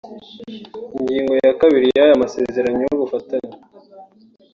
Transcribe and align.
Ingingo 0.97 1.33
ya 1.45 1.53
kabiri 1.61 1.87
y’aya 1.97 2.21
masezerano 2.23 2.79
y’ubufatanye 2.85 3.53